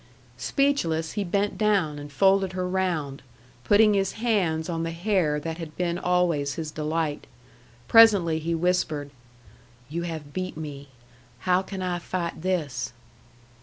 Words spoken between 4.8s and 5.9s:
the hair that had